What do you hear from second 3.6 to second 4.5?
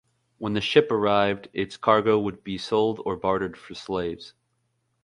slaves.